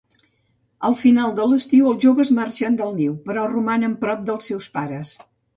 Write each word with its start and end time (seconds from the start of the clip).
Al 0.87 0.95
final 1.01 1.35
de 1.41 1.45
l'estiu, 1.51 1.91
els 1.91 2.01
joves 2.07 2.33
marxen 2.39 2.81
del 2.81 2.97
niu, 3.03 3.15
però 3.29 3.47
romanen 3.55 3.97
prop 4.07 4.29
dels 4.31 4.53
seus 4.53 4.71
pares. 4.81 5.17